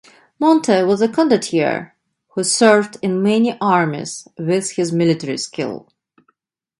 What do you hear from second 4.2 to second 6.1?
with his military skill.